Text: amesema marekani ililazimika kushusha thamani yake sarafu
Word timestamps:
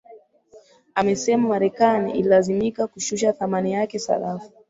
amesema 0.95 1.47
marekani 1.49 2.11
ililazimika 2.13 2.87
kushusha 2.87 3.33
thamani 3.33 3.71
yake 3.73 3.99
sarafu 3.99 4.51